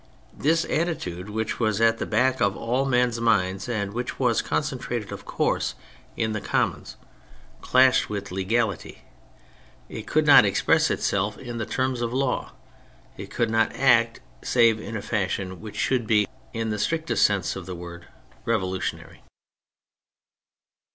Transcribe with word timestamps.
This 0.35 0.65
attitude, 0.65 1.29
which 1.29 1.59
was 1.59 1.79
at 1.79 1.99
the 1.99 2.07
back 2.07 2.41
of 2.41 2.57
all 2.57 2.85
men's 2.85 3.21
minds, 3.21 3.69
and 3.69 3.93
which 3.93 4.17
was 4.17 4.41
concentrated, 4.41 5.11
of 5.11 5.25
course, 5.25 5.75
in 6.17 6.31
the 6.33 6.39
86 6.39 6.51
THE 6.51 6.57
FRENCH 6.57 6.63
REVOLUTION 6.63 6.73
Commons, 6.73 7.13
clashed 7.67 8.09
with 8.09 8.31
legality. 8.31 9.01
It 9.89 10.07
could 10.07 10.25
not 10.25 10.43
express 10.43 10.89
itself 10.89 11.37
in 11.37 11.59
the 11.59 11.67
terms 11.67 12.01
of 12.01 12.11
law, 12.13 12.51
it 13.15 13.29
could 13.29 13.51
not 13.51 13.75
act 13.75 14.21
save 14.43 14.79
in 14.81 14.97
a 14.97 15.03
fashion 15.03 15.61
which 15.61 15.75
should 15.75 16.07
be, 16.07 16.27
in 16.51 16.71
the 16.71 16.79
strictest 16.79 17.23
sense 17.23 17.55
of 17.55 17.67
the 17.67 17.75
word, 17.75 18.07
revolutionary. 18.43 19.21